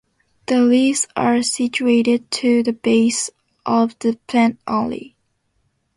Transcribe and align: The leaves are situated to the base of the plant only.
The 0.47 0.61
leaves 0.63 1.07
are 1.15 1.43
situated 1.43 2.31
to 2.31 2.63
the 2.63 2.73
base 2.73 3.29
of 3.67 3.95
the 3.99 4.15
plant 4.25 4.59
only. 4.65 5.15